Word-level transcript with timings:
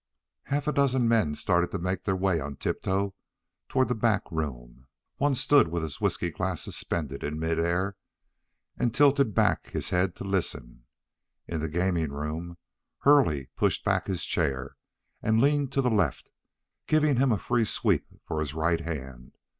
Half 0.45 0.67
a 0.67 0.71
dozen 0.73 1.07
men 1.07 1.35
started 1.35 1.69
to 1.73 1.77
make 1.77 2.05
their 2.05 2.15
way 2.15 2.39
on 2.39 2.55
tiptoe 2.55 3.13
toward 3.69 3.87
the 3.87 3.93
back 3.93 4.23
room. 4.31 4.87
One 5.17 5.35
stood 5.35 5.67
with 5.67 5.83
his 5.83 6.01
whisky 6.01 6.31
glass 6.31 6.63
suspended 6.63 7.23
in 7.23 7.37
midair, 7.37 7.97
and 8.79 8.95
tilted 8.95 9.35
back 9.35 9.67
his 9.67 9.91
head 9.91 10.15
to 10.15 10.23
listen. 10.23 10.85
In 11.47 11.59
the 11.59 11.69
gaming 11.69 12.11
room 12.11 12.57
Hurley 13.01 13.49
pushed 13.55 13.85
back 13.85 14.07
his 14.07 14.25
chair 14.25 14.75
and 15.21 15.39
leaned 15.39 15.71
to 15.73 15.83
the 15.83 15.91
left, 15.91 16.31
giving 16.87 17.17
him 17.17 17.31
a 17.31 17.37
free 17.37 17.65
sweep 17.65 18.07
for 18.25 18.39
his 18.39 18.55
right 18.55 18.79
hand. 18.81 19.37